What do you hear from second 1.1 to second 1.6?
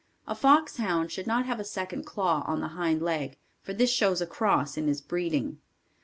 should not have